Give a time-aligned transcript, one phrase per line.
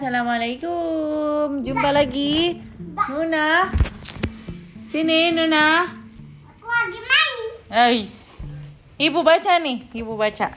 [0.00, 1.60] Assalamualaikum.
[1.60, 2.56] Jumpa lagi.
[3.12, 3.68] Nuna.
[4.80, 5.92] Sini Nuna.
[6.56, 7.36] Aku lagi main.
[7.68, 8.40] Ais.
[8.96, 10.56] Ibu baca nih, ibu baca.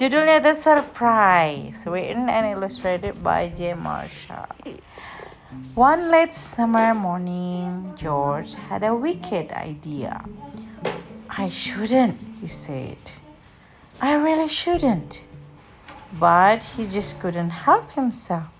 [0.00, 3.76] Judulnya The Surprise, written and illustrated by J.
[3.76, 4.48] Marshall.
[5.76, 10.24] One late summer morning, George had a wicked idea.
[11.28, 13.20] I shouldn't, he said.
[14.00, 15.28] I really shouldn't.
[16.12, 18.50] But he just couldn't help himself.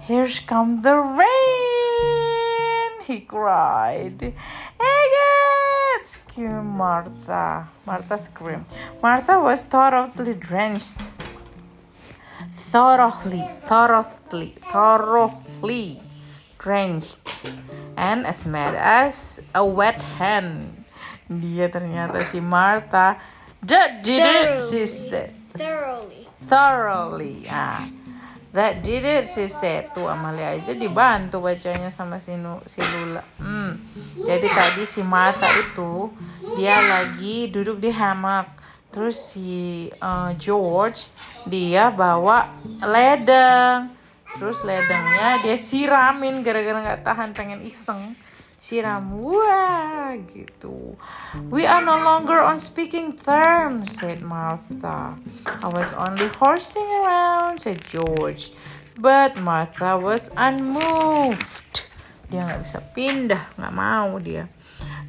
[0.00, 1.26] Here's come the rain,
[3.06, 4.34] he cried.
[4.78, 6.06] Agate!
[6.32, 7.68] screamed Martha.
[7.86, 8.66] Martha screamed.
[9.02, 10.96] Martha was thoroughly drenched.
[12.56, 16.02] Thoroughly, thoroughly, thoroughly
[16.58, 17.44] drenched.
[17.96, 20.84] And as mad as a wet hen.
[21.28, 23.20] Dia ternyata si Martha.
[23.62, 25.34] That did it, she said.
[25.54, 26.21] Thoroughly.
[26.46, 27.46] Thoroughly.
[27.48, 27.86] Ah,
[28.52, 29.92] that did it, she said.
[29.94, 33.24] Tuh Amalia aja dibantu bacanya sama si, Nu, si Lula.
[33.38, 33.80] Hmm.
[34.18, 36.10] Jadi tadi si Martha itu
[36.58, 38.60] dia lagi duduk di hammock.
[38.92, 41.08] Terus si uh, George
[41.48, 42.50] dia bawa
[42.84, 43.92] ledeng.
[44.32, 48.16] Terus ledengnya dia siramin gara-gara nggak tahan pengen iseng
[48.62, 50.94] siram wah gitu.
[51.50, 55.18] We are no longer on speaking terms said Martha.
[55.50, 58.54] I was only horsing around said George.
[58.94, 61.90] But Martha was unmoved.
[62.30, 64.46] Dia nggak bisa pindah nggak mau dia.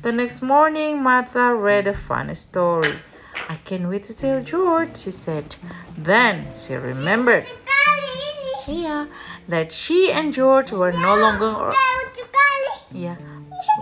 [0.01, 3.05] The next morning Martha read a funny story.
[3.45, 5.61] I can't wait to tell George she said.
[5.93, 8.81] Then she remembered ini.
[8.81, 9.05] yeah
[9.45, 12.73] that she and George were no longer kali.
[12.93, 13.17] Yeah,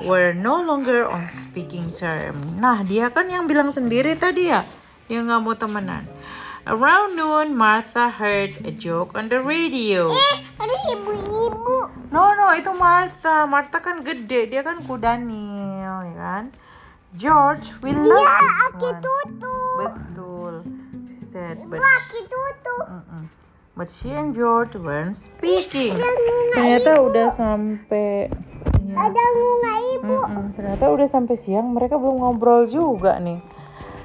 [0.03, 2.35] we're no longer on speaking term.
[2.57, 4.65] Nah, dia kan yang bilang sendiri tadi ya,
[5.05, 6.05] dia nggak mau temenan.
[6.61, 10.13] Around noon, Martha heard a joke on the radio.
[10.13, 11.89] Eh, ada ibu-ibu.
[12.13, 13.49] No, no, itu Martha.
[13.49, 16.43] Martha kan gede, dia kan kudanil, ya kan?
[17.17, 19.01] George, we love Iya, aki one.
[19.01, 19.57] tutu.
[19.75, 20.53] Betul.
[21.17, 22.75] She said, Ibu but, aki tutu.
[22.87, 23.23] Mm-mm.
[23.73, 25.97] but she and George weren't speaking.
[26.53, 28.29] Ternyata udah sampai.
[28.91, 29.07] Ya.
[29.07, 30.17] Ada bunga ibu.
[30.19, 33.39] Mm-mm, ternyata udah sampai siang mereka belum ngobrol juga nih.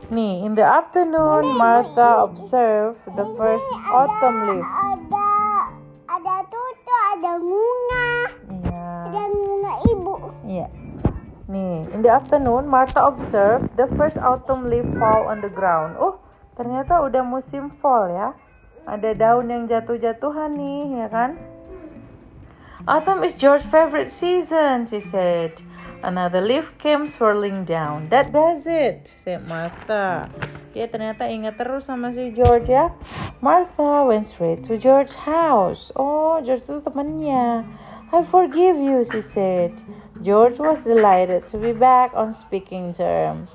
[0.06, 4.62] Nih, in the afternoon Martha observed the first autumn leaf.
[4.62, 5.30] Ada
[6.06, 8.08] ada tutu, ada bunga.
[8.54, 8.86] Iya.
[9.10, 10.14] Ada bunga ibu.
[10.46, 10.66] Iya.
[11.50, 15.98] Nih, in the afternoon Martha observed the first autumn leaf fall on the ground.
[15.98, 16.22] Oh,
[16.54, 18.30] ternyata udah musim fall ya.
[18.86, 21.34] Ada daun yang jatuh-jatuhan nih, ya kan?
[22.88, 25.60] Autumn is George's favorite season, she said.
[26.04, 28.08] Another leaf came swirling down.
[28.10, 30.30] That does it, said Martha.
[30.70, 32.94] Dia ternyata ingat terus sama si George ya.
[33.42, 35.90] Martha went straight to George's house.
[35.98, 37.66] Oh, George itu temannya.
[38.14, 39.74] I forgive you, she said.
[40.22, 43.50] George was delighted to be back on speaking term.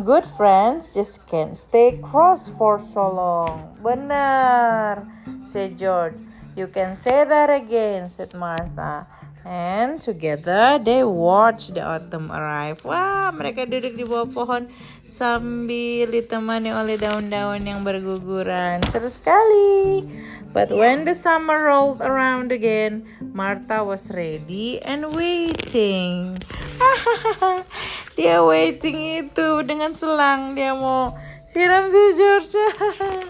[0.00, 3.76] Good friends just can't stay cross for so long.
[3.84, 5.04] Benar,
[5.52, 6.16] said George.
[6.52, 9.08] You can say that again, said Martha.
[9.42, 12.84] And together they watched the autumn arrive.
[12.86, 14.70] Wah, mereka duduk di bawah pohon
[15.02, 18.84] sambil ditemani oleh daun-daun yang berguguran.
[18.86, 20.06] Seru sekali.
[20.52, 26.38] But when the summer rolled around again, Martha was ready and waiting.
[28.20, 31.16] dia waiting itu dengan selang dia mau
[31.48, 32.54] siram si George.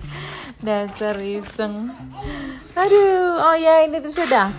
[0.67, 1.95] Dasar iseng.
[2.83, 4.51] Aduh, oh ya ini tuh sudah.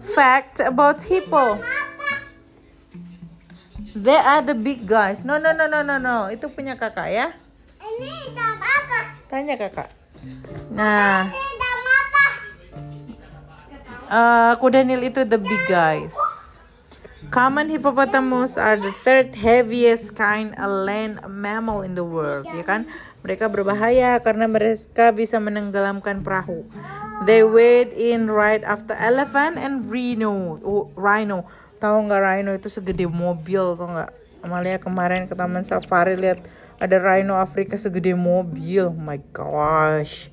[0.00, 1.60] Fact about hippo.
[3.92, 5.26] They are the big guys.
[5.28, 6.32] No, no, no, no, no, no.
[6.32, 7.36] Itu punya kakak ya.
[7.76, 9.00] Ini hitam apa?
[9.28, 9.92] Tanya kakak.
[10.72, 12.24] Nah, Ini apa?
[14.08, 16.16] uh, kuda nil itu the big guys.
[17.28, 22.88] Common hippopotamus are the third heaviest kind of land mammal in the world, ya kan?
[23.20, 26.64] Mereka berbahaya karena mereka bisa menenggelamkan perahu.
[27.28, 30.56] They weighed in right after elephant and rhino.
[30.64, 31.44] Oh, rhino.
[31.76, 34.10] Tahu nggak rhino itu segede mobil, tau nggak?
[34.40, 36.40] Amalia kemarin ke Taman Safari lihat
[36.80, 38.88] ada rhino Afrika segede mobil.
[38.88, 40.32] Oh my gosh.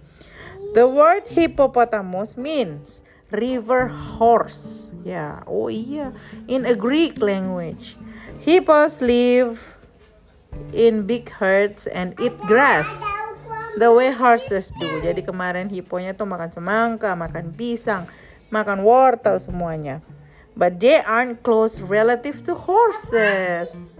[0.71, 3.03] The word hippopotamus means
[3.35, 4.87] river horse.
[5.03, 6.15] Ya, oh iya.
[6.47, 7.99] In a Greek language.
[8.39, 9.75] Hippos live
[10.71, 13.03] in big herds and eat grass.
[13.77, 14.97] The way horses do.
[15.05, 18.09] Jadi kemarin hipponya tuh makan semangka, makan pisang,
[18.49, 20.01] makan wortel semuanya.
[20.57, 23.93] But they aren't close relative to horses.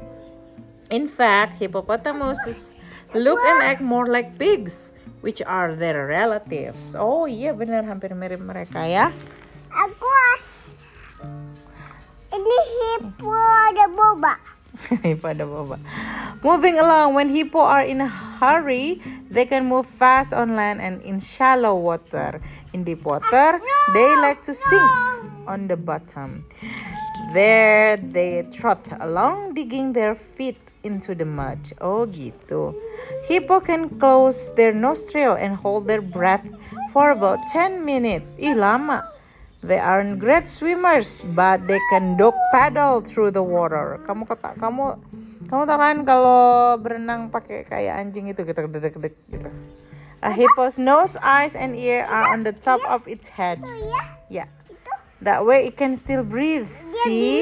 [0.90, 2.74] In fact, hippopotamuses
[3.14, 4.90] look and act more like pigs
[5.22, 6.98] which are their relatives.
[6.98, 9.14] Oh iya benar hampir mirip mereka ya.
[9.70, 10.74] Aku as.
[12.34, 14.42] Ini hippo ada boba.
[15.24, 15.78] pada boba.
[16.42, 21.02] Moving along, when hippo are in a hurry, they can move fast on land and
[21.02, 22.42] in shallow water.
[22.74, 23.60] In deep water,
[23.94, 24.92] they like to sink
[25.48, 26.46] on the bottom.
[27.34, 31.74] There they trot along, digging their feet into the mud.
[31.82, 32.76] Oh gitu.
[33.28, 36.48] Hippo can close their nostril and hold their breath
[36.94, 38.38] for about 10 minutes.
[38.40, 39.04] Ih lama.
[39.60, 44.00] They aren't great swimmers, but they can dog paddle through the water.
[44.06, 44.96] Kamu kata kamu
[45.48, 49.08] kamu tahu kan kalau berenang pakai kayak anjing itu gitu gitu gitu.
[49.32, 49.50] gitu.
[50.18, 53.62] A hippo's nose, eyes, and ear are on the top of its head.
[53.62, 54.04] Ya,
[54.44, 54.50] Yeah.
[55.22, 56.70] That way it can still breathe.
[56.70, 57.42] See?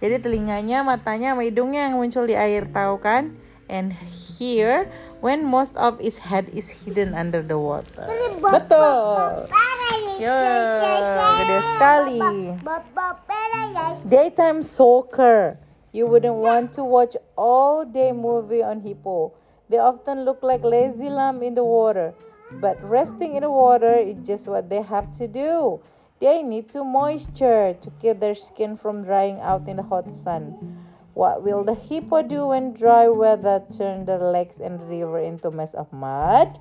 [0.00, 3.36] Jadi telinganya, matanya, sama hidungnya yang muncul di air, tahu kan?
[3.68, 4.88] And here,
[5.20, 8.08] when most of its head is hidden under the water.
[8.40, 9.48] Betul.
[10.20, 10.36] Ya,
[11.40, 12.20] gede sekali.
[13.28, 14.00] Paradise.
[14.04, 15.60] Daytime soccer.
[15.92, 19.32] You wouldn't want to watch all day movie on hippo.
[19.68, 22.14] They often look like lazy lamb in the water.
[22.52, 25.80] But resting in the water is just what they have to do.
[26.20, 30.78] They need to moisture to keep their skin from drying out in the hot sun.
[31.14, 35.74] What will the hippo do when dry weather turn their lakes and river into mess
[35.74, 36.58] of mud?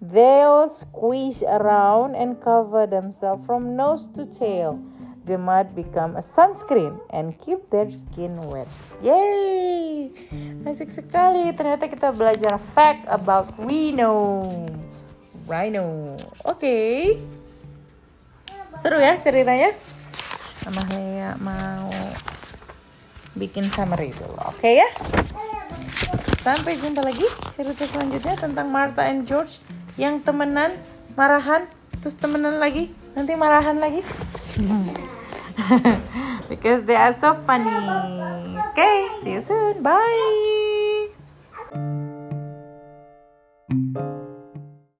[0.00, 4.78] They'll squish around and cover themselves from nose to tail.
[5.28, 8.64] The mud become a sunscreen and keep their skin wet.
[9.04, 10.08] Yay!
[10.64, 11.52] Asik sekali.
[11.52, 14.40] Ternyata kita belajar fact about rhino.
[15.44, 16.16] Rhino.
[16.48, 17.12] Oke.
[18.72, 19.76] Seru ya ceritanya?
[20.64, 21.92] Sama Lea mau
[23.36, 24.32] bikin summary dulu.
[24.48, 24.88] Oke ya?
[26.40, 29.60] Sampai jumpa lagi cerita selanjutnya tentang Martha and George
[30.00, 30.80] yang temenan,
[31.20, 31.68] marahan,
[32.00, 34.00] terus temenan lagi, nanti marahan lagi.
[36.48, 38.58] Because they are so funny.
[38.72, 39.82] Okay, see you soon.
[39.82, 40.57] Bye.